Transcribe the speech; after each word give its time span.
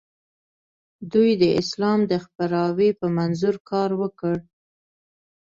دوی 1.11 1.31
د 1.41 1.43
اسلام 1.61 1.99
د 2.11 2.13
خپراوي 2.25 2.89
په 2.99 3.07
منظور 3.17 3.55
کار 3.69 3.89
وکړ. 4.01 4.35